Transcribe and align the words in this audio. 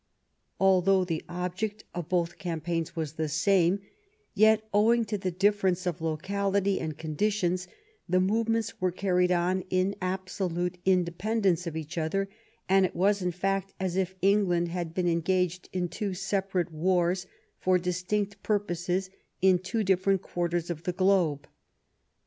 Although 0.59 1.05
the 1.05 1.23
object 1.29 1.83
of 1.93 2.09
both 2.09 2.39
campaigns 2.39 2.95
was 2.95 3.13
the 3.13 3.29
same, 3.29 3.81
yet 4.33 4.67
ow 4.73 4.91
ing 4.91 5.05
to 5.05 5.15
the 5.19 5.29
difference 5.29 5.85
of 5.85 6.01
locality 6.01 6.79
and 6.79 6.97
conditions, 6.97 7.67
the 8.09 8.19
movements 8.19 8.81
were 8.81 8.89
carried 8.91 9.31
on 9.31 9.61
in 9.69 9.95
absolute 10.01 10.79
independence 10.85 11.67
of 11.67 11.77
each 11.77 11.99
other, 11.99 12.27
and 12.67 12.83
it 12.83 12.95
was, 12.95 13.21
in 13.21 13.29
fact, 13.31 13.75
as 13.79 13.95
if 13.95 14.15
England 14.23 14.69
had 14.69 14.95
been 14.95 15.07
engaged 15.07 15.69
in 15.71 15.87
two 15.87 16.15
separate 16.15 16.71
wars 16.71 17.27
for 17.59 17.77
distinct 17.77 18.41
pur 18.41 18.57
poses 18.57 19.11
in 19.39 19.59
two 19.59 19.83
different 19.83 20.23
quarters 20.23 20.71
of 20.71 20.81
the 20.81 20.93
globe. 20.93 21.47